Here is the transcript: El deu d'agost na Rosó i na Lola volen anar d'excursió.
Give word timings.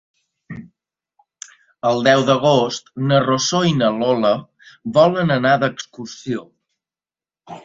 El 1.89 2.01
deu 2.07 2.23
d'agost 2.29 2.89
na 3.11 3.19
Rosó 3.27 3.61
i 3.73 3.77
na 3.83 3.91
Lola 3.99 4.33
volen 4.97 5.37
anar 5.37 5.53
d'excursió. 5.67 6.49